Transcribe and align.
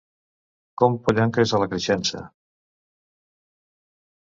Com 0.81 0.95
pollancres 1.07 1.53
a 1.57 1.61
la 1.65 1.69
creixença; 1.75 2.23